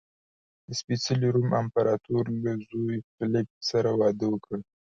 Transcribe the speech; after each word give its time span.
د 0.67 0.69
سپېڅلي 0.79 1.27
روم 1.35 1.49
امپراتور 1.61 2.23
له 2.43 2.53
زوی 2.67 2.97
فلیپ 3.15 3.49
سره 3.69 3.89
واده 3.99 4.25
وکړ. 4.29 4.57